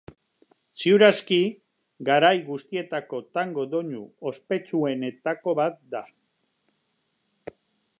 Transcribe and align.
Ziur 0.83 1.03
aski 1.07 1.37
garai 2.09 2.33
guztietako 2.49 3.21
tango 3.39 3.69
doinu 3.77 4.03
ospetsuenetako 4.33 5.59
bat 5.65 5.81
da. 5.97 6.07